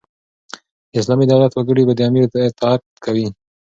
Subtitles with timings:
[0.91, 3.27] د اسلامي دولت وګړي به د امیر اطاعت کوي.